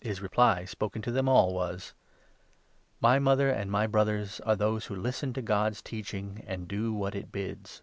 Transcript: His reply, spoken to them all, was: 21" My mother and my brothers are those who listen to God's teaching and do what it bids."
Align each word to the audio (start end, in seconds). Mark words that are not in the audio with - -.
His 0.00 0.22
reply, 0.22 0.64
spoken 0.64 1.02
to 1.02 1.10
them 1.10 1.28
all, 1.28 1.52
was: 1.52 1.92
21" 3.00 3.00
My 3.02 3.18
mother 3.18 3.50
and 3.50 3.70
my 3.70 3.86
brothers 3.86 4.40
are 4.40 4.56
those 4.56 4.86
who 4.86 4.96
listen 4.96 5.34
to 5.34 5.42
God's 5.42 5.82
teaching 5.82 6.42
and 6.46 6.66
do 6.66 6.90
what 6.94 7.14
it 7.14 7.30
bids." 7.30 7.82